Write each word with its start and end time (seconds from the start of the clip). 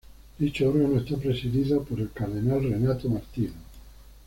Dicho 0.39 0.67
órgano 0.67 0.99
es 0.99 1.13
presidido 1.19 1.83
por 1.83 1.89
Su 1.99 2.05
Eminencia 2.05 2.15
Cardenal 2.15 2.63
Renato 2.63 3.07
Martino. 3.07 3.53